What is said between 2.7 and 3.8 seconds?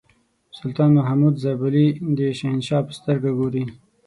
په سترګه ګوري.